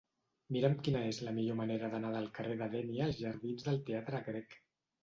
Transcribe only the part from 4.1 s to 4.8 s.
Grec.